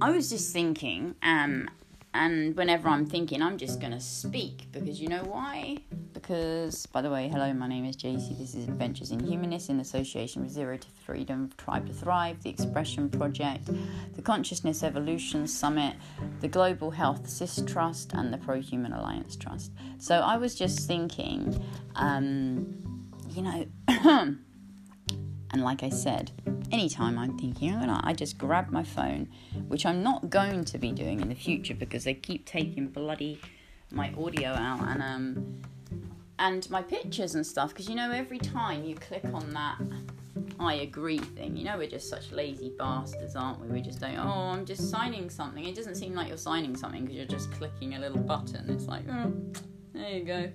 I 0.00 0.10
was 0.10 0.30
just 0.30 0.52
thinking, 0.52 1.16
um, 1.22 1.68
and 2.14 2.56
whenever 2.56 2.88
I'm 2.88 3.04
thinking, 3.04 3.42
I'm 3.42 3.58
just 3.58 3.80
going 3.80 3.92
to 3.92 4.00
speak 4.00 4.68
because 4.70 5.00
you 5.00 5.08
know 5.08 5.24
why? 5.24 5.78
Because, 6.12 6.86
by 6.86 7.02
the 7.02 7.10
way, 7.10 7.28
hello, 7.28 7.52
my 7.52 7.66
name 7.66 7.84
is 7.84 7.96
JC. 7.96 8.38
This 8.38 8.54
is 8.54 8.68
Adventures 8.68 9.10
in 9.10 9.18
Humanness 9.18 9.70
in 9.70 9.80
association 9.80 10.42
with 10.42 10.52
Zero 10.52 10.76
to 10.76 10.88
Freedom, 11.04 11.50
Tribe 11.58 11.88
to 11.88 11.92
Thrive, 11.92 12.40
the 12.44 12.50
Expression 12.50 13.10
Project, 13.10 13.70
the 14.14 14.22
Consciousness 14.22 14.84
Evolution 14.84 15.48
Summit, 15.48 15.96
the 16.40 16.48
Global 16.48 16.92
Health 16.92 17.28
Cis 17.28 17.60
Trust, 17.66 18.12
and 18.14 18.32
the 18.32 18.38
Pro 18.38 18.60
Human 18.60 18.92
Alliance 18.92 19.34
Trust. 19.34 19.72
So 19.98 20.16
I 20.16 20.36
was 20.36 20.54
just 20.54 20.86
thinking, 20.86 21.60
um, 21.96 23.08
you 23.30 23.42
know, 23.42 23.66
and 25.50 25.62
like 25.62 25.82
I 25.82 25.88
said, 25.88 26.30
anytime 26.72 27.18
I'm 27.18 27.38
thinking, 27.38 27.72
oh, 27.74 28.00
I 28.02 28.12
just 28.12 28.36
grab 28.36 28.70
my 28.70 28.82
phone, 28.82 29.28
which 29.68 29.86
I'm 29.86 30.02
not 30.02 30.30
going 30.30 30.64
to 30.66 30.78
be 30.78 30.92
doing 30.92 31.20
in 31.20 31.28
the 31.28 31.34
future 31.34 31.74
because 31.74 32.04
they 32.04 32.14
keep 32.14 32.44
taking 32.44 32.88
bloody 32.88 33.40
my 33.90 34.12
audio 34.18 34.50
out 34.50 34.86
and 34.86 35.02
um 35.02 35.62
and 36.38 36.68
my 36.68 36.82
pictures 36.82 37.34
and 37.34 37.46
stuff 37.46 37.70
because 37.70 37.88
you 37.88 37.94
know 37.94 38.10
every 38.10 38.38
time 38.38 38.84
you 38.84 38.94
click 38.94 39.24
on 39.32 39.48
that 39.54 39.78
I 40.60 40.74
agree 40.74 41.18
thing, 41.18 41.56
you 41.56 41.64
know 41.64 41.78
we're 41.78 41.88
just 41.88 42.08
such 42.08 42.32
lazy 42.32 42.72
bastards, 42.76 43.36
aren't 43.36 43.60
we? 43.60 43.68
We 43.68 43.80
just 43.80 44.00
don't. 44.00 44.18
Oh, 44.18 44.50
I'm 44.52 44.64
just 44.64 44.90
signing 44.90 45.30
something. 45.30 45.64
It 45.64 45.74
doesn't 45.74 45.94
seem 45.94 46.14
like 46.14 46.28
you're 46.28 46.36
signing 46.36 46.76
something 46.76 47.02
because 47.02 47.16
you're 47.16 47.26
just 47.26 47.52
clicking 47.52 47.94
a 47.94 47.98
little 47.98 48.18
button. 48.18 48.68
It's 48.68 48.86
like, 48.86 49.04
oh, 49.10 49.32
there 49.94 50.10
you 50.10 50.24
go. 50.24 50.50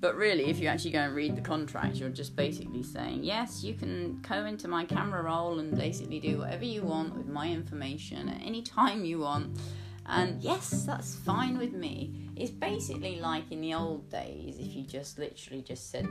But 0.00 0.14
really, 0.14 0.44
if 0.46 0.60
you 0.60 0.68
actually 0.68 0.92
go 0.92 1.00
and 1.00 1.14
read 1.14 1.34
the 1.34 1.40
contract, 1.40 1.96
you're 1.96 2.08
just 2.08 2.36
basically 2.36 2.84
saying, 2.84 3.24
yes, 3.24 3.64
you 3.64 3.74
can 3.74 4.20
go 4.28 4.44
into 4.44 4.68
my 4.68 4.84
camera 4.84 5.22
roll 5.22 5.58
and 5.58 5.76
basically 5.76 6.20
do 6.20 6.38
whatever 6.38 6.64
you 6.64 6.82
want 6.82 7.16
with 7.16 7.26
my 7.26 7.48
information 7.48 8.28
at 8.28 8.40
any 8.40 8.62
time 8.62 9.04
you 9.04 9.18
want. 9.18 9.58
And 10.06 10.40
yes, 10.40 10.84
that's 10.84 11.16
fine 11.16 11.58
with 11.58 11.72
me. 11.72 12.30
It's 12.36 12.52
basically 12.52 13.20
like 13.20 13.50
in 13.50 13.60
the 13.60 13.74
old 13.74 14.08
days, 14.08 14.58
if 14.60 14.74
you 14.74 14.84
just 14.84 15.18
literally 15.18 15.62
just 15.62 15.90
said, 15.90 16.06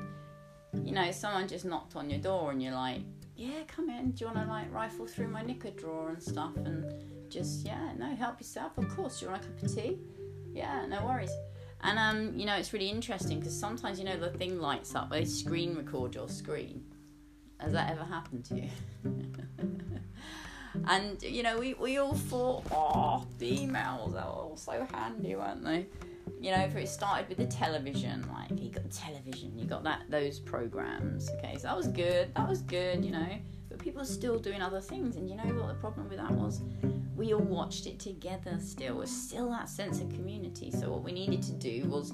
you 0.83 0.91
know, 0.91 1.09
someone 1.11 1.47
just 1.47 1.63
knocked 1.63 1.95
on 1.95 2.09
your 2.09 2.19
door 2.19 2.51
and 2.51 2.61
you're 2.61 2.73
like, 2.73 3.01
yeah, 3.37 3.63
come 3.67 3.89
in. 3.89 4.11
Do 4.11 4.25
you 4.25 4.31
want 4.31 4.45
to 4.45 4.51
like 4.51 4.71
rifle 4.73 5.07
through 5.07 5.29
my 5.29 5.41
knicker 5.43 5.71
drawer 5.71 6.09
and 6.09 6.21
stuff? 6.21 6.57
And 6.57 6.91
just, 7.31 7.65
yeah, 7.65 7.93
no, 7.97 8.13
help 8.15 8.39
yourself. 8.39 8.77
Of 8.77 8.89
course. 8.89 9.21
You 9.21 9.29
want 9.29 9.45
a 9.45 9.47
cup 9.47 9.63
of 9.63 9.73
tea? 9.73 9.97
Yeah, 10.53 10.85
no 10.87 11.05
worries. 11.05 11.31
And 11.81 11.99
um, 11.99 12.37
you 12.37 12.45
know, 12.45 12.55
it's 12.55 12.73
really 12.73 12.89
interesting 12.89 13.39
because 13.39 13.57
sometimes 13.57 13.99
you 13.99 14.05
know 14.05 14.17
the 14.17 14.29
thing 14.29 14.59
lights 14.59 14.95
up. 14.95 15.09
They 15.09 15.25
screen 15.25 15.75
record 15.75 16.15
your 16.15 16.27
screen. 16.27 16.83
Has 17.59 17.73
that 17.73 17.91
ever 17.91 18.03
happened 18.03 18.45
to 18.45 18.55
you? 18.55 18.69
and 20.87 21.21
you 21.23 21.43
know, 21.43 21.57
we, 21.57 21.73
we 21.75 21.97
all 21.97 22.13
thought, 22.13 22.65
oh, 22.71 23.25
the 23.39 23.57
emails 23.57 24.13
are 24.15 24.27
all 24.27 24.57
so 24.57 24.87
handy, 24.93 25.35
weren't 25.35 25.63
they? 25.63 25.87
You 26.39 26.51
know, 26.51 26.69
for 26.69 26.79
it 26.79 26.89
started 26.89 27.29
with 27.29 27.37
the 27.37 27.47
television, 27.47 28.27
like 28.31 28.59
you 28.61 28.69
got 28.69 28.89
television, 28.91 29.57
you 29.57 29.65
got 29.65 29.83
that 29.83 30.01
those 30.09 30.39
programs. 30.39 31.29
Okay, 31.37 31.55
so 31.55 31.63
that 31.63 31.77
was 31.77 31.87
good. 31.87 32.33
That 32.35 32.47
was 32.47 32.61
good, 32.61 33.03
you 33.03 33.11
know. 33.11 33.29
But 33.69 33.79
people 33.79 34.01
are 34.01 34.05
still 34.05 34.37
doing 34.39 34.61
other 34.61 34.81
things, 34.81 35.15
and 35.15 35.29
you 35.29 35.35
know 35.35 35.43
what 35.43 35.67
the 35.67 35.73
problem 35.75 36.09
with 36.09 36.17
that 36.17 36.31
was? 36.31 36.61
We 37.17 37.33
all 37.33 37.41
watched 37.41 37.87
it 37.87 37.99
together 37.99 38.57
still. 38.59 38.95
was 38.97 39.09
still 39.09 39.49
that 39.49 39.67
sense 39.67 39.99
of 39.99 40.09
community. 40.09 40.69
So 40.69 40.91
what 40.91 41.03
we 41.03 41.11
needed 41.11 41.41
to 41.43 41.53
do 41.53 41.89
was 41.89 42.13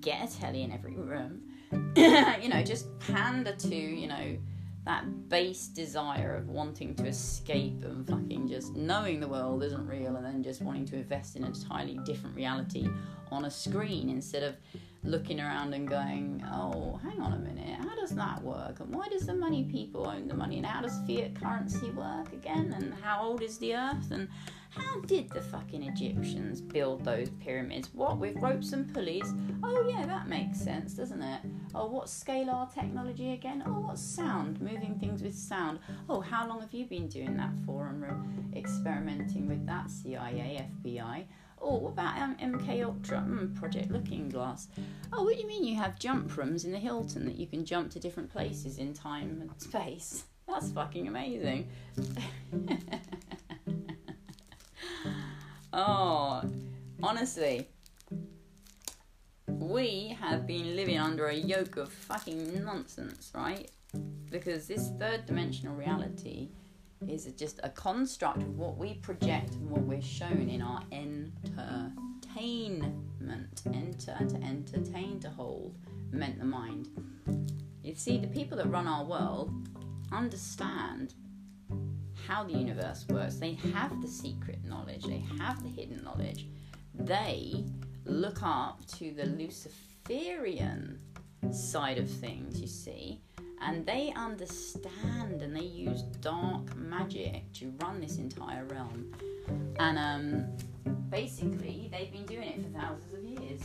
get 0.00 0.30
a 0.30 0.38
telly 0.38 0.62
in 0.62 0.70
every 0.70 0.94
room. 0.94 1.42
you 1.96 2.48
know, 2.48 2.62
just 2.62 2.86
pander 3.00 3.54
to, 3.56 3.74
you 3.74 4.06
know, 4.06 4.38
that 4.84 5.28
base 5.28 5.68
desire 5.68 6.36
of 6.36 6.48
wanting 6.48 6.94
to 6.94 7.06
escape 7.06 7.84
and 7.84 8.06
fucking 8.06 8.48
just 8.48 8.74
knowing 8.74 9.18
the 9.18 9.28
world 9.28 9.62
isn't 9.62 9.86
real 9.86 10.16
and 10.16 10.24
then 10.26 10.42
just 10.42 10.60
wanting 10.60 10.84
to 10.84 10.96
invest 10.96 11.36
in 11.36 11.44
an 11.44 11.54
entirely 11.54 11.98
different 12.04 12.36
reality 12.36 12.88
on 13.30 13.46
a 13.46 13.50
screen 13.50 14.10
instead 14.10 14.42
of 14.42 14.54
looking 15.02 15.40
around 15.40 15.74
and 15.74 15.88
going, 15.88 16.44
oh, 16.52 16.98
hang 17.02 17.20
on 17.20 17.32
a 17.32 17.38
minute, 17.38 17.78
how 17.80 17.94
does 17.94 18.10
that 18.10 18.42
work? 18.42 18.80
And 18.80 18.94
why 18.94 19.08
does 19.08 19.26
the 19.26 19.34
money 19.34 19.64
people 19.64 20.06
own 20.06 20.28
the 20.28 20.34
money? 20.34 20.58
And 20.58 20.66
how 20.66 20.82
does 20.82 20.98
fiat 21.06 21.34
currency 21.34 21.90
work 21.90 22.32
again? 22.32 22.74
And 22.76 22.94
how 23.02 23.22
old 23.22 23.42
is 23.42 23.58
the 23.58 23.74
earth? 23.74 24.10
And 24.10 24.28
how 24.76 25.00
did 25.00 25.30
the 25.30 25.40
fucking 25.40 25.82
Egyptians 25.82 26.60
build 26.60 27.04
those 27.04 27.30
pyramids? 27.40 27.90
What, 27.92 28.18
with 28.18 28.36
ropes 28.36 28.72
and 28.72 28.92
pulleys? 28.92 29.32
Oh, 29.62 29.86
yeah, 29.88 30.04
that 30.06 30.28
makes 30.28 30.60
sense, 30.60 30.94
doesn't 30.94 31.22
it? 31.22 31.40
Oh, 31.74 31.86
what's 31.86 32.24
scalar 32.24 32.72
technology 32.72 33.32
again? 33.32 33.62
Oh, 33.66 33.80
what's 33.80 34.02
sound? 34.02 34.60
Moving 34.60 34.96
things 34.98 35.22
with 35.22 35.34
sound. 35.34 35.78
Oh, 36.08 36.20
how 36.20 36.48
long 36.48 36.60
have 36.60 36.72
you 36.72 36.86
been 36.86 37.08
doing 37.08 37.36
that 37.36 37.52
for 37.64 37.86
and 37.86 38.56
experimenting 38.56 39.48
with 39.48 39.64
that, 39.66 39.90
CIA, 39.90 40.66
FBI? 40.84 41.24
Oh, 41.60 41.76
what 41.76 41.92
about 41.92 42.18
um, 42.20 42.36
MK 42.36 42.84
Ultra? 42.84 43.18
Mm, 43.26 43.54
Project 43.54 43.90
Looking 43.90 44.28
Glass. 44.28 44.68
Oh, 45.12 45.22
what 45.24 45.36
do 45.36 45.40
you 45.40 45.48
mean 45.48 45.64
you 45.64 45.76
have 45.76 45.98
jump 45.98 46.36
rooms 46.36 46.64
in 46.64 46.72
the 46.72 46.78
Hilton 46.78 47.24
that 47.26 47.36
you 47.36 47.46
can 47.46 47.64
jump 47.64 47.90
to 47.92 48.00
different 48.00 48.30
places 48.30 48.78
in 48.78 48.92
time 48.92 49.38
and 49.40 49.50
space? 49.60 50.24
That's 50.48 50.70
fucking 50.72 51.08
amazing. 51.08 51.68
oh, 55.74 56.42
honestly, 57.02 57.68
we 59.48 60.16
have 60.20 60.46
been 60.46 60.76
living 60.76 60.98
under 60.98 61.26
a 61.26 61.34
yoke 61.34 61.76
of 61.76 61.92
fucking 61.92 62.64
nonsense, 62.64 63.32
right? 63.34 63.70
Because 64.30 64.66
this 64.66 64.90
third 64.98 65.26
dimensional 65.26 65.74
reality 65.74 66.48
is 67.08 67.26
just 67.36 67.60
a 67.62 67.68
construct 67.68 68.42
of 68.42 68.56
what 68.56 68.78
we 68.78 68.94
project 68.94 69.54
and 69.54 69.70
what 69.70 69.82
we're 69.82 70.00
shown 70.00 70.48
in 70.48 70.62
our 70.62 70.82
entertainment. 70.92 72.02
Enter, 73.66 74.16
to 74.28 74.36
entertain, 74.42 75.20
to 75.20 75.30
hold, 75.30 75.76
meant 76.10 76.38
the 76.38 76.44
mind. 76.44 76.88
You 77.82 77.94
see, 77.94 78.18
the 78.18 78.26
people 78.28 78.56
that 78.58 78.70
run 78.70 78.86
our 78.86 79.04
world 79.04 79.52
understand 80.12 81.14
how 82.26 82.44
the 82.44 82.52
universe 82.52 83.06
works. 83.08 83.36
They 83.36 83.54
have 83.72 84.00
the 84.00 84.08
secret 84.08 84.64
knowledge, 84.64 85.04
they 85.04 85.24
have 85.38 85.62
the 85.62 85.68
hidden 85.68 86.02
knowledge. 86.04 86.46
They 86.94 87.64
look 88.04 88.42
up 88.42 88.84
to 88.98 89.12
the 89.12 89.26
Luciferian 89.26 91.00
side 91.50 91.98
of 91.98 92.08
things, 92.08 92.60
you 92.60 92.66
see, 92.66 93.20
and 93.60 93.84
they 93.86 94.12
understand 94.16 95.42
and 95.42 95.56
they 95.56 95.64
use 95.64 96.02
dark 96.20 96.74
magic 96.76 97.50
to 97.54 97.72
run 97.82 98.00
this 98.00 98.18
entire 98.18 98.64
realm. 98.66 99.12
And 99.78 99.98
um, 99.98 100.46
basically, 101.10 101.90
they've 101.92 102.12
been 102.12 102.26
doing 102.26 102.48
it 102.48 102.62
for 102.62 102.68
thousands 102.78 103.14
of 103.14 103.24
years. 103.42 103.60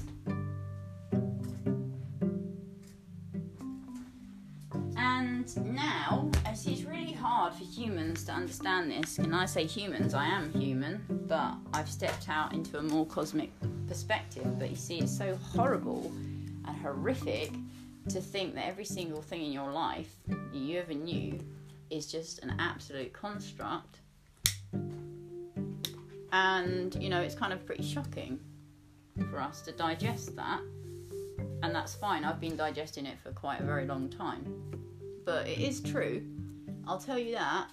And 4.98 5.76
now, 5.76 6.30
as 6.46 6.68
it's 6.68 6.84
really 6.84 7.14
hard 7.14 7.29
for 7.54 7.64
humans 7.64 8.24
to 8.26 8.32
understand 8.32 8.92
this, 8.92 9.18
and 9.18 9.36
I 9.36 9.46
say 9.46 9.66
humans, 9.66 10.14
I 10.14 10.26
am 10.26 10.52
human, 10.52 11.04
but 11.28 11.54
I've 11.74 11.90
stepped 11.90 12.30
out 12.30 12.54
into 12.54 12.78
a 12.78 12.82
more 12.82 13.06
cosmic 13.06 13.52
perspective. 13.88 14.58
But 14.60 14.70
you 14.70 14.76
see, 14.76 15.00
it's 15.00 15.16
so 15.16 15.36
horrible 15.36 16.12
and 16.66 16.78
horrific 16.82 17.52
to 18.10 18.22
think 18.22 18.56
that 18.56 18.66
every 18.66 18.86
single 18.86 19.22
thing 19.22 19.44
in 19.44 19.52
your 19.52 19.72
life 19.72 20.16
you 20.54 20.80
ever 20.80 20.94
knew 20.94 21.40
is 21.90 22.12
just 22.12 22.40
an 22.44 22.56
absolute 22.60 23.14
construct. 23.14 24.00
And, 26.32 26.96
you 27.02 27.10
know, 27.10 27.22
it's 27.22 27.36
kind 27.36 27.54
of 27.54 27.66
pretty 27.66 27.84
shocking 27.84 28.40
for 29.30 29.42
us 29.42 29.62
to 29.64 29.72
digest 29.72 30.36
that. 30.36 30.62
And 31.62 31.76
that's 31.76 31.96
fine, 31.96 32.24
I've 32.24 32.40
been 32.40 32.56
digesting 32.56 33.06
it 33.06 33.20
for 33.20 33.32
quite 33.32 33.60
a 33.60 33.64
very 33.64 33.86
long 33.86 34.10
time. 34.10 34.46
But 35.26 35.48
it 35.48 35.60
is 35.60 35.82
true, 35.82 36.24
I'll 36.90 37.00
tell 37.00 37.20
you 37.20 37.36
that. 37.36 37.68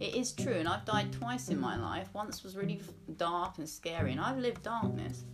It 0.00 0.14
is 0.14 0.32
true, 0.32 0.54
and 0.54 0.68
I've 0.68 0.84
died 0.84 1.12
twice 1.12 1.48
in 1.48 1.58
my 1.58 1.76
life. 1.76 2.08
Once 2.14 2.44
was 2.44 2.56
really 2.56 2.80
dark 3.16 3.58
and 3.58 3.68
scary, 3.68 4.12
and 4.12 4.20
I've 4.20 4.38
lived 4.38 4.62
darkness. 4.62 5.24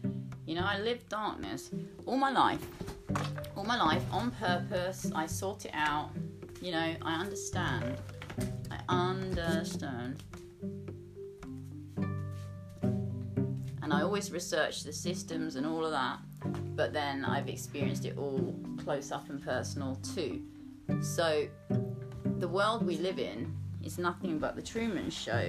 You 0.46 0.54
know, 0.54 0.64
I 0.64 0.78
lived 0.78 1.08
darkness 1.10 1.70
all 2.06 2.16
my 2.16 2.30
life 2.30 2.66
all 3.56 3.64
my 3.64 3.76
life 3.76 4.02
on 4.12 4.30
purpose. 4.32 5.10
I 5.14 5.26
sort 5.26 5.64
it 5.64 5.72
out. 5.74 6.10
You 6.60 6.72
know, 6.72 6.94
I 7.02 7.20
understand. 7.20 7.96
I 8.70 8.80
understand. 8.88 10.22
And 13.82 13.92
I 13.92 14.02
always 14.02 14.32
research 14.32 14.82
the 14.82 14.92
systems 14.92 15.56
and 15.56 15.66
all 15.66 15.84
of 15.84 15.92
that, 15.92 16.18
but 16.74 16.92
then 16.92 17.24
I've 17.24 17.48
experienced 17.48 18.06
it 18.06 18.16
all 18.16 18.54
close 18.82 19.12
up 19.12 19.28
and 19.28 19.42
personal 19.42 19.96
too. 19.96 20.42
So, 21.02 21.46
the 22.44 22.48
world 22.48 22.86
we 22.86 22.98
live 22.98 23.18
in 23.18 23.50
is 23.82 23.96
nothing 23.96 24.38
but 24.38 24.54
the 24.54 24.60
Truman 24.60 25.08
Show. 25.08 25.48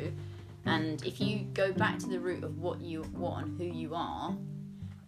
And 0.65 1.03
if 1.03 1.19
you 1.19 1.39
go 1.53 1.73
back 1.73 1.99
to 1.99 2.07
the 2.07 2.17
root 2.17 2.41
of 2.41 2.57
what 2.57 2.79
you 2.79 3.01
what 3.11 3.43
and 3.43 3.59
who 3.59 3.65
you 3.65 3.93
are, 3.93 4.33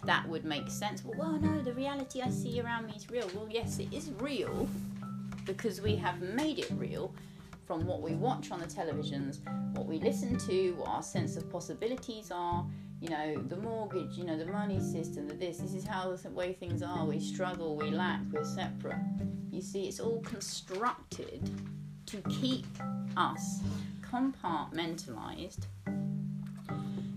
that 0.03 0.27
would 0.27 0.43
make 0.43 0.69
sense. 0.69 1.05
Well, 1.05 1.17
well, 1.17 1.39
no, 1.39 1.61
the 1.61 1.71
reality 1.71 2.21
I 2.21 2.29
see 2.29 2.59
around 2.59 2.87
me 2.87 2.93
is 2.97 3.09
real. 3.09 3.31
Well, 3.33 3.47
yes, 3.49 3.79
it 3.79 3.87
is 3.93 4.11
real 4.19 4.67
because 5.45 5.79
we 5.79 5.95
have 5.95 6.19
made 6.21 6.59
it 6.59 6.69
real 6.71 7.15
from 7.65 7.85
what 7.85 8.01
we 8.01 8.15
watch 8.15 8.51
on 8.51 8.59
the 8.59 8.65
televisions, 8.65 9.37
what 9.73 9.85
we 9.85 9.97
listen 9.97 10.37
to, 10.39 10.71
what 10.71 10.89
our 10.89 11.01
sense 11.01 11.37
of 11.37 11.49
possibilities 11.49 12.31
are. 12.31 12.65
You 12.99 13.11
know, 13.11 13.41
the 13.47 13.55
mortgage, 13.55 14.17
you 14.17 14.25
know, 14.25 14.37
the 14.37 14.47
money 14.47 14.81
system, 14.81 15.25
the 15.29 15.35
this, 15.35 15.59
this 15.59 15.73
is 15.73 15.85
how 15.85 16.13
the 16.13 16.29
way 16.31 16.51
things 16.51 16.83
are. 16.83 17.05
We 17.05 17.21
struggle, 17.21 17.77
we 17.77 17.91
lack, 17.91 18.19
we're 18.29 18.43
separate. 18.43 18.97
You 19.51 19.61
see, 19.61 19.87
it's 19.87 20.01
all 20.01 20.19
constructed 20.23 21.49
to 22.07 22.17
keep 22.29 22.65
us 23.15 23.59
compartmentalized, 24.01 25.65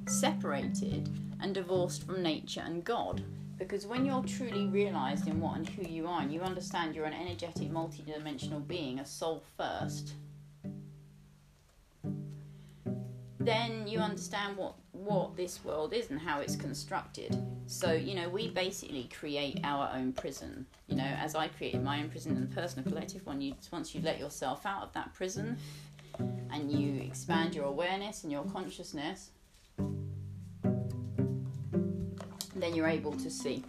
separated, 0.07 1.09
and 1.41 1.55
divorced 1.55 2.05
from 2.05 2.23
nature 2.23 2.63
and 2.65 2.85
God. 2.85 3.23
Because 3.59 3.87
when 3.87 4.05
you're 4.05 4.23
truly 4.25 4.67
realized 4.67 5.29
in 5.29 5.41
what 5.41 5.57
and 5.57 5.69
who 5.69 5.89
you 5.89 6.07
are, 6.07 6.23
and 6.23 6.33
you 6.33 6.41
understand 6.41 6.95
you're 6.95 7.05
an 7.05 7.13
energetic, 7.13 7.71
multi-dimensional 7.71 8.61
being, 8.61 8.99
a 8.99 9.07
soul 9.07 9.43
first, 9.57 10.15
then 13.39 13.87
you 13.87 13.99
understand 13.99 14.57
what 14.57 14.75
what 14.93 15.37
this 15.37 15.65
world 15.65 15.93
is 15.93 16.11
and 16.11 16.21
how 16.21 16.41
it's 16.41 16.57
constructed. 16.57 17.37
So, 17.71 17.93
you 17.93 18.17
know, 18.17 18.29
we 18.29 18.49
basically 18.49 19.09
create 19.17 19.61
our 19.63 19.93
own 19.95 20.13
prison. 20.13 20.67
You 20.89 20.97
know, 20.97 21.05
as 21.05 21.37
I 21.37 21.47
created 21.47 21.85
my 21.85 22.01
own 22.03 22.09
prison 22.11 22.35
in 22.37 22.41
the 22.41 22.53
personal 22.53 22.91
collective, 22.91 23.25
when 23.25 23.41
you 23.41 23.55
once 23.73 23.95
you 23.95 24.01
let 24.03 24.19
yourself 24.19 24.67
out 24.67 24.83
of 24.83 24.93
that 24.95 25.15
prison 25.15 25.57
and 26.19 26.73
you 26.73 27.01
expand 27.01 27.55
your 27.55 27.67
awareness 27.67 28.25
and 28.25 28.33
your 28.33 28.43
consciousness, 28.43 29.31
then 32.57 32.75
you're 32.75 32.89
able 32.89 33.13
to 33.13 33.31
see. 33.31 33.63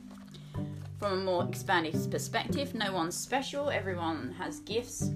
From 0.97 1.13
a 1.19 1.23
more 1.23 1.47
expanded 1.47 1.95
perspective, 2.09 2.73
no 2.73 2.91
one's 2.91 3.15
special, 3.15 3.69
everyone 3.69 4.33
has 4.35 4.61
gifts, 4.61 5.11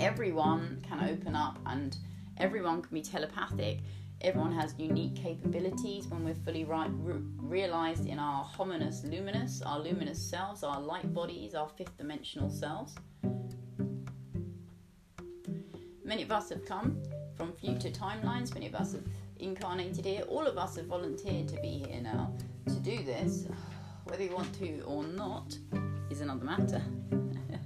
everyone 0.00 0.82
can 0.88 1.10
open 1.10 1.34
up, 1.34 1.58
and 1.66 1.94
everyone 2.38 2.80
can 2.80 2.94
be 2.94 3.02
telepathic. 3.02 3.80
Everyone 4.20 4.50
has 4.52 4.74
unique 4.78 5.14
capabilities 5.14 6.08
when 6.08 6.24
we're 6.24 6.34
fully 6.34 6.64
right, 6.64 6.90
re- 6.92 7.22
realized 7.36 8.06
in 8.06 8.18
our 8.18 8.42
hominous 8.42 9.04
luminous, 9.04 9.62
our 9.62 9.78
luminous 9.78 10.20
selves, 10.20 10.64
our 10.64 10.80
light 10.80 11.14
bodies, 11.14 11.54
our 11.54 11.68
fifth 11.68 11.96
dimensional 11.96 12.50
selves. 12.50 12.96
Many 16.04 16.22
of 16.22 16.32
us 16.32 16.48
have 16.48 16.64
come 16.66 17.00
from 17.36 17.52
future 17.52 17.90
timelines, 17.90 18.52
many 18.54 18.66
of 18.66 18.74
us 18.74 18.92
have 18.92 19.04
incarnated 19.38 20.04
here, 20.04 20.22
all 20.22 20.48
of 20.48 20.58
us 20.58 20.74
have 20.76 20.86
volunteered 20.86 21.46
to 21.48 21.60
be 21.60 21.84
here 21.86 22.00
now 22.00 22.32
to 22.66 22.74
do 22.80 23.04
this. 23.04 23.46
Whether 24.04 24.24
you 24.24 24.34
want 24.34 24.52
to 24.58 24.80
or 24.80 25.04
not 25.04 25.56
is 26.10 26.22
another 26.22 26.44
matter. 26.44 26.82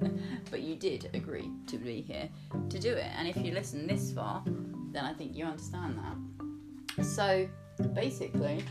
but 0.50 0.60
you 0.60 0.76
did 0.76 1.08
agree 1.14 1.50
to 1.66 1.78
be 1.78 2.02
here 2.02 2.28
to 2.68 2.78
do 2.78 2.92
it. 2.92 3.10
And 3.16 3.26
if 3.26 3.38
you 3.38 3.52
listen 3.52 3.86
this 3.86 4.12
far, 4.12 4.42
then 4.90 5.06
I 5.06 5.14
think 5.14 5.34
you 5.34 5.46
understand 5.46 5.96
that. 5.96 6.31
So 7.00 7.48
basically, 7.94 8.64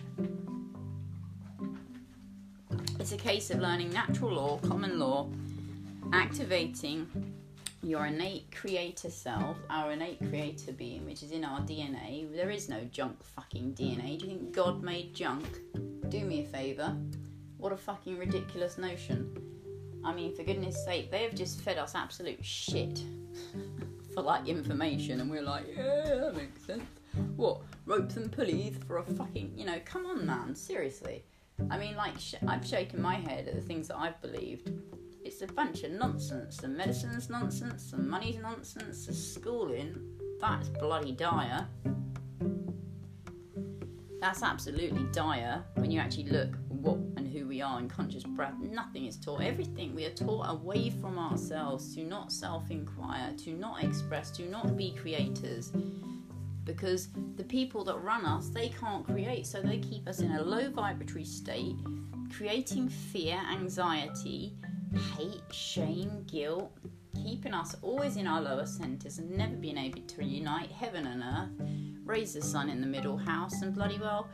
it's 3.00 3.12
a 3.12 3.18
case 3.18 3.50
of 3.50 3.59
learning 3.59 3.91
natural 3.91 4.31
law, 4.31 4.57
common 4.59 5.00
law, 5.00 5.27
activating 6.13 7.07
your 7.83 8.06
innate 8.06 8.56
creator 8.56 9.09
self, 9.09 9.57
our 9.69 9.91
innate 9.91 10.19
creator 10.29 10.71
being, 10.71 11.03
which 11.06 11.23
is 11.23 11.31
in 11.31 11.44
our 11.44 11.62
DNA. 11.62 12.31
There 12.35 12.51
is 12.51 12.69
no 12.69 12.83
junk 12.91 13.23
fucking 13.23 13.73
DNA. 13.73 14.19
Do 14.19 14.27
you 14.27 14.38
think 14.38 14.51
God 14.51 14.83
made 14.83 15.15
junk? 15.15 15.62
Do 16.09 16.19
me 16.19 16.41
a 16.41 16.45
favour. 16.45 16.95
What 17.57 17.73
a 17.73 17.77
fucking 17.77 18.19
ridiculous 18.19 18.77
notion. 18.77 19.35
I 20.03 20.13
mean, 20.13 20.35
for 20.35 20.44
goodness 20.44 20.83
sake, 20.85 21.09
they 21.09 21.23
have 21.23 21.33
just 21.33 21.62
fed 21.62 21.77
us 21.77 21.95
absolute 21.95 22.44
shit 22.44 23.03
for 24.13 24.21
like 24.21 24.47
information, 24.47 25.21
and 25.21 25.29
we're 25.29 25.41
like, 25.41 25.65
yeah, 25.75 26.03
that 26.06 26.35
makes 26.35 26.63
sense. 26.65 26.83
What 27.35 27.61
ropes 27.85 28.17
and 28.17 28.31
pulleys 28.31 28.77
for 28.87 28.97
a 28.97 29.03
fucking, 29.03 29.53
you 29.55 29.65
know? 29.65 29.79
Come 29.85 30.05
on, 30.05 30.25
man, 30.25 30.55
seriously. 30.55 31.23
I 31.69 31.77
mean, 31.77 31.95
like, 31.95 32.19
sh- 32.19 32.35
I've 32.47 32.65
shaken 32.65 33.01
my 33.01 33.15
head 33.15 33.47
at 33.47 33.55
the 33.55 33.61
things 33.61 33.87
that 33.89 33.97
I've 33.97 34.21
believed. 34.21 34.71
It's 35.23 35.41
a 35.41 35.47
bunch 35.47 35.83
of 35.83 35.91
nonsense. 35.91 36.57
The 36.57 36.67
medicine's 36.67 37.29
nonsense. 37.29 37.91
The 37.91 37.97
money's 37.97 38.37
nonsense. 38.37 39.05
The 39.05 39.13
schooling, 39.13 39.95
that's 40.39 40.69
bloody 40.69 41.11
dire. 41.11 41.67
That's 44.19 44.43
absolutely 44.43 45.05
dire 45.11 45.63
when 45.75 45.89
you 45.91 45.99
actually 45.99 46.29
look 46.29 46.55
what 46.67 46.97
and 47.17 47.27
who 47.27 47.47
we 47.47 47.61
are 47.61 47.79
in 47.79 47.87
conscious 47.89 48.23
breath. 48.23 48.53
Nothing 48.59 49.05
is 49.05 49.17
taught. 49.17 49.41
Everything 49.41 49.95
we 49.95 50.05
are 50.05 50.13
taught 50.13 50.49
away 50.49 50.89
from 50.89 51.17
ourselves 51.17 51.95
to 51.95 52.03
not 52.03 52.31
self 52.31 52.69
inquire, 52.71 53.33
to 53.37 53.51
not 53.51 53.83
express, 53.83 54.31
to 54.31 54.49
not 54.49 54.75
be 54.75 54.95
creators. 54.99 55.71
Because 56.71 57.09
the 57.35 57.44
people 57.44 57.83
that 57.83 57.97
run 57.97 58.25
us, 58.25 58.47
they 58.47 58.69
can't 58.69 59.06
create, 59.06 59.45
so 59.45 59.62
they 59.62 59.79
keep 59.79 60.07
us 60.07 60.19
in 60.19 60.31
a 60.31 60.41
low 60.41 60.69
vibratory 60.69 61.25
state, 61.25 61.75
creating 62.33 62.88
fear, 62.88 63.41
anxiety, 63.51 64.53
hate, 65.18 65.44
shame, 65.51 66.25
guilt, 66.31 66.71
keeping 67.13 67.53
us 67.53 67.75
always 67.81 68.15
in 68.15 68.25
our 68.25 68.41
lower 68.41 68.65
centers 68.65 69.18
and 69.18 69.29
never 69.31 69.56
being 69.56 69.77
able 69.77 70.01
to 70.01 70.23
unite 70.23 70.71
heaven 70.71 71.06
and 71.07 71.23
earth 71.23 71.68
raise 72.06 72.33
the 72.33 72.41
sun 72.41 72.69
in 72.69 72.81
the 72.81 72.88
middle 72.88 73.18
house, 73.18 73.62
and 73.62 73.73
bloody 73.73 73.97
well 74.00 74.27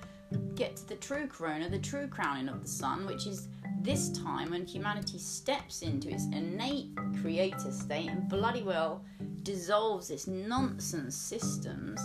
get 0.55 0.75
to 0.75 0.87
the 0.87 0.95
true 0.95 1.27
corona, 1.27 1.69
the 1.69 1.79
true 1.79 2.07
crowning 2.07 2.49
of 2.49 2.61
the 2.61 2.67
sun, 2.67 3.05
which 3.05 3.27
is 3.27 3.47
this 3.81 4.09
time 4.09 4.49
when 4.49 4.65
humanity 4.65 5.17
steps 5.17 5.81
into 5.81 6.09
its 6.09 6.25
innate 6.25 6.89
creator 7.21 7.71
state 7.71 8.09
and 8.09 8.27
bloody 8.27 8.63
well 8.63 9.03
dissolves 9.43 10.09
its 10.09 10.27
nonsense 10.27 11.15
systems. 11.15 11.99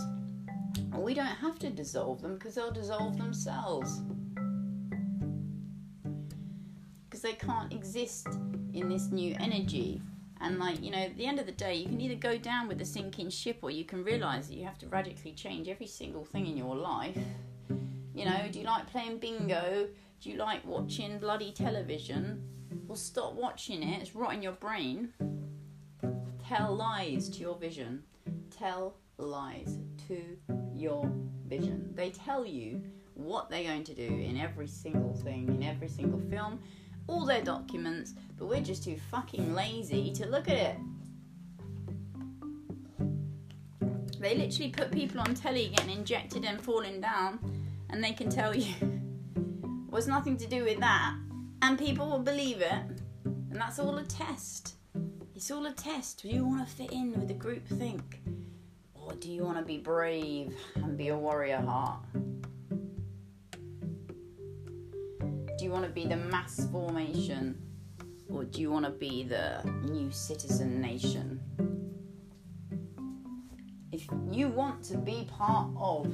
We 0.95 1.13
don't 1.13 1.25
have 1.25 1.59
to 1.59 1.69
dissolve 1.69 2.21
them 2.21 2.35
because 2.35 2.55
they'll 2.55 2.71
dissolve 2.71 3.17
themselves. 3.17 4.01
Because 7.09 7.21
they 7.21 7.33
can't 7.33 7.73
exist 7.73 8.27
in 8.73 8.89
this 8.89 9.11
new 9.11 9.35
energy. 9.39 10.01
And 10.41 10.59
like, 10.59 10.81
you 10.83 10.91
know, 10.91 10.97
at 10.97 11.17
the 11.17 11.25
end 11.25 11.39
of 11.39 11.45
the 11.45 11.51
day, 11.51 11.75
you 11.75 11.85
can 11.85 12.01
either 12.01 12.15
go 12.15 12.37
down 12.37 12.67
with 12.67 12.77
the 12.77 12.85
sinking 12.85 13.29
ship 13.29 13.59
or 13.61 13.71
you 13.71 13.85
can 13.85 14.03
realize 14.03 14.47
that 14.47 14.55
you 14.55 14.65
have 14.65 14.77
to 14.79 14.87
radically 14.87 15.33
change 15.33 15.67
every 15.67 15.87
single 15.87 16.25
thing 16.25 16.47
in 16.47 16.57
your 16.57 16.75
life. 16.75 17.17
You 18.13 18.25
know, 18.25 18.47
do 18.51 18.59
you 18.59 18.65
like 18.65 18.87
playing 18.87 19.19
bingo? 19.19 19.87
Do 20.21 20.29
you 20.29 20.37
like 20.37 20.65
watching 20.65 21.19
bloody 21.19 21.51
television? 21.51 22.43
Well, 22.87 22.95
stop 22.95 23.33
watching 23.33 23.83
it. 23.83 24.01
It's 24.01 24.15
rotting 24.15 24.43
your 24.43 24.53
brain. 24.53 25.13
Tell 26.47 26.75
lies 26.75 27.29
to 27.29 27.39
your 27.39 27.57
vision. 27.57 28.03
Tell 28.51 28.95
lies 29.17 29.77
to 30.07 30.21
your 30.73 31.11
vision. 31.47 31.91
They 31.95 32.09
tell 32.09 32.45
you 32.45 32.81
what 33.13 33.49
they're 33.49 33.63
going 33.63 33.83
to 33.85 33.93
do 33.93 34.03
in 34.03 34.37
every 34.37 34.67
single 34.67 35.13
thing, 35.13 35.47
in 35.49 35.63
every 35.63 35.87
single 35.87 36.19
film, 36.29 36.59
all 37.07 37.25
their 37.25 37.41
documents, 37.41 38.13
but 38.37 38.47
we're 38.47 38.61
just 38.61 38.83
too 38.83 38.97
fucking 39.11 39.53
lazy 39.53 40.11
to 40.13 40.27
look 40.27 40.49
at 40.49 40.57
it. 40.57 40.77
They 44.19 44.37
literally 44.37 44.71
put 44.71 44.91
people 44.91 45.19
on 45.19 45.35
telly 45.35 45.67
getting 45.75 45.97
injected 45.97 46.45
and 46.45 46.61
falling 46.61 47.01
down, 47.01 47.39
and 47.89 48.03
they 48.03 48.13
can 48.13 48.29
tell 48.29 48.55
you 48.55 48.73
was 49.89 50.07
nothing 50.07 50.37
to 50.37 50.47
do 50.47 50.63
with 50.63 50.79
that, 50.79 51.15
and 51.61 51.77
people 51.77 52.09
will 52.09 52.19
believe 52.19 52.61
it, 52.61 52.83
and 53.25 53.55
that's 53.55 53.79
all 53.79 53.97
a 53.97 54.03
test. 54.03 54.75
It's 55.35 55.51
all 55.51 55.65
a 55.65 55.73
test. 55.73 56.21
Do 56.21 56.29
you 56.29 56.45
want 56.45 56.65
to 56.65 56.73
fit 56.73 56.91
in 56.91 57.11
with 57.11 57.27
the 57.27 57.33
group 57.33 57.67
think? 57.67 58.21
Or 59.05 59.13
do 59.13 59.29
you 59.29 59.43
want 59.43 59.57
to 59.57 59.63
be 59.63 59.77
brave 59.77 60.55
and 60.75 60.97
be 60.97 61.09
a 61.09 61.17
warrior 61.17 61.61
heart? 61.61 61.99
Do 65.57 65.65
you 65.65 65.71
want 65.71 65.85
to 65.85 65.91
be 65.91 66.05
the 66.05 66.17
mass 66.17 66.67
formation 66.71 67.57
or 68.29 68.43
do 68.43 68.61
you 68.61 68.71
want 68.71 68.85
to 68.85 68.91
be 68.91 69.23
the 69.23 69.61
new 69.83 70.11
citizen 70.11 70.81
nation? 70.81 71.39
If 73.91 74.07
you 74.31 74.47
want 74.47 74.83
to 74.85 74.97
be 74.97 75.27
part 75.29 75.69
of 75.77 76.05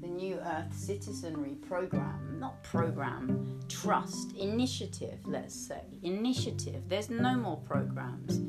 the 0.00 0.08
New 0.08 0.36
Earth 0.36 0.74
Citizenry 0.74 1.54
Program, 1.68 2.38
not 2.40 2.62
program, 2.64 3.60
trust, 3.68 4.32
initiative, 4.36 5.18
let's 5.24 5.54
say, 5.54 5.82
initiative, 6.02 6.82
there's 6.88 7.08
no 7.08 7.36
more 7.36 7.58
programs, 7.58 8.40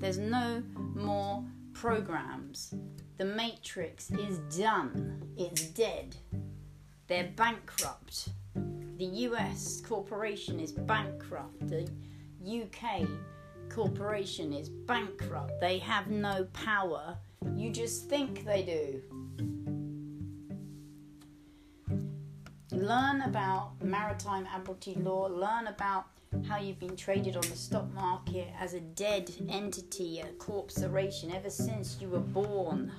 there's 0.00 0.18
no 0.18 0.62
more 0.94 1.44
programs. 1.72 2.74
The 3.18 3.24
Matrix 3.24 4.10
is 4.12 4.38
done, 4.56 5.22
it's 5.36 5.66
dead, 5.66 6.16
they're 7.06 7.30
bankrupt 7.36 8.30
the 8.98 9.04
US 9.04 9.80
corporation 9.80 10.58
is 10.58 10.72
bankrupt. 10.72 11.68
The 11.68 11.88
UK 12.42 13.06
corporation 13.68 14.52
is 14.52 14.68
bankrupt. 14.68 15.52
They 15.60 15.78
have 15.78 16.08
no 16.08 16.48
power. 16.52 17.16
You 17.54 17.70
just 17.70 18.08
think 18.08 18.44
they 18.44 18.64
do. 18.64 19.00
Learn 22.72 23.22
about 23.22 23.80
maritime 23.80 24.48
admiralty 24.52 24.96
law, 24.96 25.26
learn 25.26 25.68
about 25.68 26.06
how 26.46 26.58
you've 26.58 26.78
been 26.78 26.96
traded 26.96 27.36
on 27.36 27.42
the 27.42 27.56
stock 27.56 27.92
market 27.94 28.48
as 28.58 28.74
a 28.74 28.80
dead 28.80 29.30
entity, 29.48 30.20
a 30.20 30.26
corporation 30.38 31.32
ever 31.32 31.50
since 31.50 31.98
you 32.00 32.08
were 32.08 32.18
born. 32.18 32.92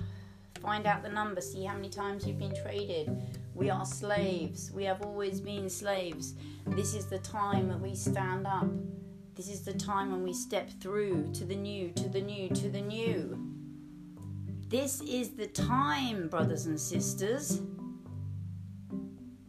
Find 0.60 0.86
out 0.86 1.02
the 1.02 1.08
number, 1.08 1.40
see 1.40 1.64
how 1.64 1.74
many 1.74 1.88
times 1.88 2.26
you've 2.26 2.38
been 2.38 2.54
traded. 2.54 3.10
We 3.54 3.70
are 3.70 3.86
slaves. 3.86 4.70
We 4.72 4.84
have 4.84 5.02
always 5.02 5.40
been 5.40 5.70
slaves. 5.70 6.34
This 6.66 6.94
is 6.94 7.06
the 7.06 7.18
time 7.18 7.68
that 7.68 7.80
we 7.80 7.94
stand 7.94 8.46
up. 8.46 8.66
This 9.34 9.48
is 9.48 9.62
the 9.62 9.72
time 9.72 10.12
when 10.12 10.22
we 10.22 10.34
step 10.34 10.70
through 10.80 11.32
to 11.32 11.44
the 11.44 11.56
new, 11.56 11.90
to 11.92 12.08
the 12.08 12.20
new, 12.20 12.48
to 12.50 12.68
the 12.68 12.80
new. 12.80 13.38
This 14.68 15.00
is 15.00 15.30
the 15.30 15.46
time, 15.46 16.28
brothers 16.28 16.66
and 16.66 16.78
sisters. 16.78 17.62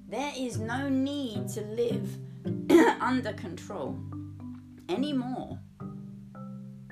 There 0.08 0.32
is 0.38 0.60
no 0.60 0.90
need 0.90 1.50
to 1.50 1.62
live 1.62 2.18
under 3.02 3.34
control 3.34 3.98
anymore 4.90 5.60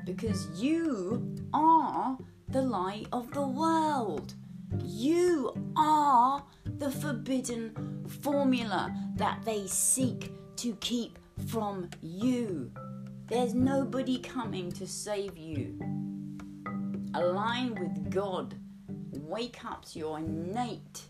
because 0.06 0.48
you 0.60 1.36
are 1.54 2.18
the 2.48 2.62
light 2.62 3.08
of 3.12 3.32
the 3.32 3.46
world. 3.46 4.34
You 4.84 5.54
are 5.78 6.44
the 6.66 6.90
forbidden 6.90 8.04
formula 8.22 8.94
that 9.18 9.44
they 9.46 9.68
seek 9.68 10.32
to 10.58 10.76
keep 10.82 11.20
from 11.48 11.90
you. 12.02 12.72
There's 13.28 13.54
nobody 13.54 14.18
coming 14.18 14.72
to 14.74 14.88
save 14.88 15.38
you. 15.38 15.80
Align 17.14 17.76
with 17.76 18.10
God. 18.10 18.56
Wake 19.12 19.64
up 19.64 19.86
to 19.86 20.00
your 20.00 20.18
innate 20.18 21.04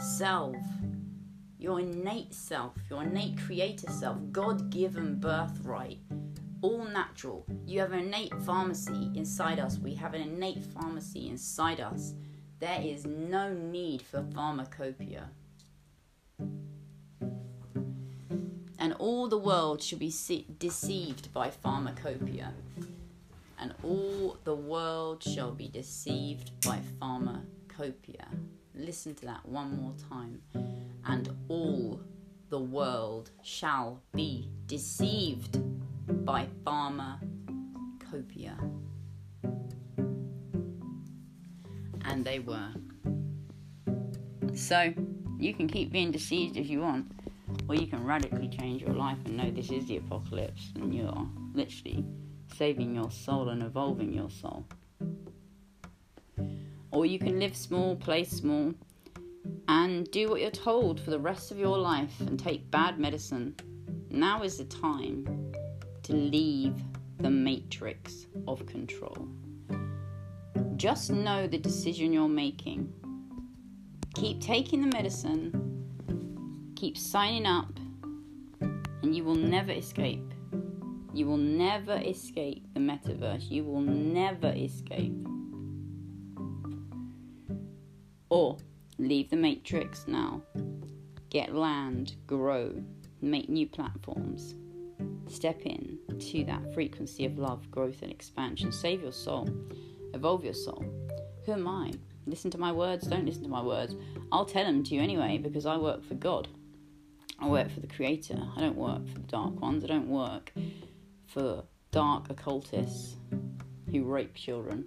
self, 0.00 0.56
your 1.62 1.80
innate 1.80 2.34
self, 2.34 2.74
your 2.90 3.02
innate 3.02 3.38
creator 3.38 3.90
self, 3.90 4.18
God 4.32 4.70
given 4.70 5.20
birthright 5.20 5.98
all 6.62 6.84
natural. 6.84 7.44
You 7.66 7.80
have 7.80 7.92
an 7.92 7.98
innate 8.00 8.32
pharmacy 8.46 9.10
inside 9.14 9.58
us. 9.58 9.78
We 9.78 9.94
have 9.94 10.14
an 10.14 10.22
innate 10.22 10.64
pharmacy 10.64 11.28
inside 11.28 11.80
us. 11.80 12.14
There 12.60 12.80
is 12.80 13.04
no 13.04 13.52
need 13.52 14.00
for 14.00 14.24
pharmacopoeia. 14.32 15.28
And 18.78 18.94
all 18.98 19.28
the 19.28 19.38
world 19.38 19.82
should 19.82 19.98
be 19.98 20.12
deceived 20.58 21.32
by 21.32 21.50
pharmacopoeia. 21.50 22.52
And 23.58 23.74
all 23.82 24.36
the 24.44 24.54
world 24.54 25.22
shall 25.22 25.52
be 25.52 25.68
deceived 25.68 26.52
by 26.64 26.80
pharmacopoeia. 26.98 28.28
Listen 28.74 29.14
to 29.16 29.26
that 29.26 29.46
one 29.46 29.76
more 29.76 29.94
time. 30.08 30.40
World 33.22 33.30
shall 33.44 34.02
be 34.12 34.48
deceived 34.66 35.60
by 36.24 36.48
Pharmacopoeia. 36.64 38.58
And 42.04 42.24
they 42.24 42.40
were. 42.40 42.70
So, 44.54 44.92
you 45.38 45.54
can 45.54 45.68
keep 45.68 45.92
being 45.92 46.10
deceived 46.10 46.56
if 46.56 46.68
you 46.68 46.80
want, 46.80 47.12
or 47.68 47.76
you 47.76 47.86
can 47.86 48.04
radically 48.04 48.48
change 48.48 48.82
your 48.82 48.94
life 48.94 49.18
and 49.24 49.36
know 49.36 49.52
this 49.52 49.70
is 49.70 49.86
the 49.86 49.98
apocalypse 49.98 50.72
and 50.74 50.92
you're 50.92 51.28
literally 51.54 52.04
saving 52.56 52.96
your 52.96 53.12
soul 53.12 53.50
and 53.50 53.62
evolving 53.62 54.12
your 54.12 54.30
soul. 54.30 54.66
Or 56.90 57.06
you 57.06 57.20
can 57.20 57.38
live 57.38 57.56
small, 57.56 57.94
play 57.94 58.24
small, 58.24 58.74
and 59.92 60.10
do 60.10 60.30
what 60.30 60.40
you're 60.40 60.50
told 60.50 60.98
for 60.98 61.10
the 61.10 61.18
rest 61.18 61.50
of 61.50 61.58
your 61.58 61.76
life 61.76 62.18
and 62.20 62.38
take 62.38 62.70
bad 62.70 62.98
medicine. 62.98 63.54
Now 64.08 64.42
is 64.42 64.56
the 64.56 64.64
time 64.64 65.52
to 66.04 66.14
leave 66.14 66.74
the 67.20 67.30
matrix 67.30 68.26
of 68.48 68.64
control. 68.64 69.28
Just 70.76 71.10
know 71.10 71.46
the 71.46 71.58
decision 71.58 72.10
you're 72.12 72.26
making. 72.26 72.90
Keep 74.14 74.40
taking 74.40 74.80
the 74.80 74.96
medicine, 74.96 76.72
keep 76.74 76.96
signing 76.96 77.46
up, 77.46 77.78
and 79.02 79.14
you 79.14 79.24
will 79.24 79.34
never 79.34 79.72
escape. 79.72 80.32
You 81.12 81.26
will 81.26 81.36
never 81.36 81.98
escape 81.98 82.66
the 82.72 82.80
metaverse. 82.80 83.50
You 83.50 83.64
will 83.64 83.82
never 83.82 84.52
escape. 84.56 85.14
Or 88.30 88.56
leave 89.08 89.30
the 89.30 89.36
matrix 89.36 90.06
now. 90.06 90.42
Get 91.30 91.54
land, 91.54 92.16
grow, 92.26 92.82
make 93.20 93.48
new 93.48 93.66
platforms 93.66 94.54
Step 95.32 95.62
in 95.64 95.98
to 96.18 96.44
that 96.44 96.74
frequency 96.74 97.24
of 97.24 97.38
love, 97.38 97.70
growth, 97.70 98.02
and 98.02 98.10
expansion. 98.10 98.70
Save 98.70 99.02
your 99.02 99.12
soul, 99.12 99.48
evolve 100.12 100.44
your 100.44 100.54
soul. 100.54 100.84
Who 101.46 101.52
am 101.52 101.66
I? 101.66 101.92
Listen 102.26 102.50
to 102.50 102.58
my 102.58 102.70
words, 102.70 103.06
don't 103.06 103.24
listen 103.24 103.42
to 103.44 103.48
my 103.48 103.62
words. 103.62 103.94
I'll 104.30 104.44
tell 104.44 104.64
them 104.64 104.84
to 104.84 104.94
you 104.94 105.00
anyway 105.00 105.38
because 105.38 105.64
I 105.64 105.76
work 105.78 106.04
for 106.04 106.14
God. 106.14 106.48
I 107.38 107.48
work 107.48 107.70
for 107.70 107.80
the 107.80 107.86
Creator. 107.86 108.38
I 108.56 108.60
don't 108.60 108.76
work 108.76 109.08
for 109.08 109.14
the 109.14 109.26
Dark 109.26 109.60
Ones. 109.60 109.84
I 109.84 109.88
don't 109.88 110.08
work 110.08 110.52
for 111.26 111.64
dark 111.90 112.28
occultists 112.30 113.16
who 113.90 114.04
rape 114.04 114.34
children. 114.34 114.84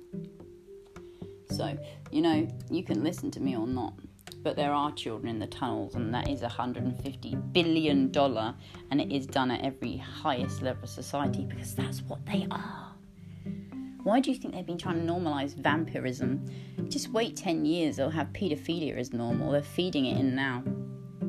So, 1.50 1.77
you 2.12 2.22
know, 2.22 2.48
you 2.69 2.84
can 2.84 3.03
listen 3.03 3.31
to 3.31 3.39
me 3.39 3.57
or 3.57 3.67
not 3.67 3.93
but 4.46 4.56
there 4.56 4.74
are 4.74 4.92
children 4.92 5.28
in 5.28 5.40
the 5.40 5.48
tunnels, 5.48 5.96
and 5.96 6.10
mm. 6.10 6.12
that 6.12 6.30
is 6.30 6.44
a 6.44 6.48
$150 6.48 7.52
billion, 7.52 8.16
and 8.92 9.02
it 9.02 9.12
is 9.12 9.25
done 9.25 9.50
at 9.50 9.66
every 9.66 9.98
highest 9.98 10.62
level 10.62 10.84
of 10.84 10.90
society 10.90 11.46
because 11.46 11.74
that's 11.74 12.04
what 12.04 12.24
they 12.28 12.46
are. 12.52 12.94
Why 14.04 14.20
do 14.20 14.30
you 14.32 14.38
think 14.38 14.54
they've 14.54 14.64
been 14.64 14.78
trying 14.78 15.04
to 15.04 15.12
normalise 15.12 15.56
vampirism? 15.56 16.46
Just 16.90 17.10
wait 17.10 17.36
10 17.36 17.66
years, 17.66 17.96
they'll 17.98 18.12
have 18.12 18.28
paedophilia 18.34 18.96
as 18.96 19.14
normal. 19.14 19.52
They're 19.52 19.64
feeding 19.64 20.06
it 20.06 20.20
in 20.20 20.36
now. 20.36 20.64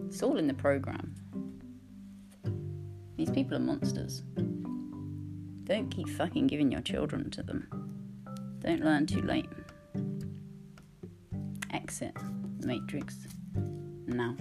It's 0.09 0.23
all 0.23 0.37
in 0.37 0.47
the 0.47 0.53
programme. 0.53 1.15
These 3.17 3.31
people 3.31 3.57
are 3.57 3.61
monsters. 3.61 4.25
Don't 5.65 5.89
keep 5.89 6.11
fucking 6.11 6.49
giving 6.49 6.71
your 6.71 6.83
children 6.83 7.31
to 7.31 7.43
them. 7.43 7.67
Don't 8.59 8.85
learn 8.85 9.07
too 9.07 9.23
late. 9.23 9.49
Exit. 11.73 12.15
Matrix 12.67 13.29
now. 14.09 14.35